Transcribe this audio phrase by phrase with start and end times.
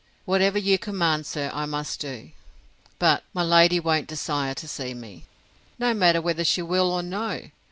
[0.25, 2.31] Whatever you command, sir, I must do.
[2.97, 5.25] But my lady won't desire to see me.
[5.77, 7.51] No matter whether she will or no.